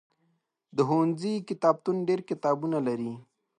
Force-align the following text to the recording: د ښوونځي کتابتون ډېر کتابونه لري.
د 0.75 0.77
ښوونځي 0.87 1.33
کتابتون 1.49 1.97
ډېر 2.07 2.19
کتابونه 2.29 2.77
لري. 2.87 3.11